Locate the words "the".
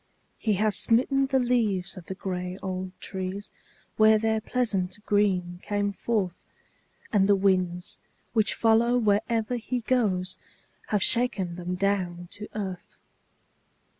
1.27-1.37, 2.07-2.15, 7.29-7.35